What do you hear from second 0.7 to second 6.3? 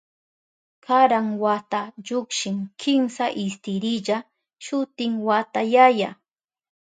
Karan wata llukshin kimsa istirilla, shutin wata yaya.